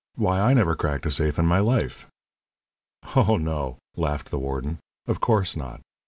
"Why, 0.15 0.39
I 0.39 0.53
never 0.55 0.75
cracked 0.75 1.05
a 1.05 1.11
safe 1.11 1.37
in 1.37 1.45
my 1.45 1.59
life." 1.59 2.07
"Oh, 3.15 3.37
no," 3.37 3.77
laughed 3.95 4.31
the 4.31 4.39
warden. 4.39 4.79
"Of 5.05 5.19
course 5.19 5.55
not. 5.55 5.81